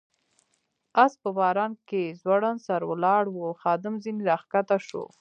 آس 1.03 1.13
په 1.23 1.29
باران 1.39 1.71
کې 1.89 2.03
ځوړند 2.21 2.59
سر 2.65 2.81
ولاړ 2.89 3.23
و، 3.31 3.39
خادم 3.61 3.93
ځنې 4.03 4.23
را 4.29 4.37
کښته 4.51 4.77
شو. 4.87 5.03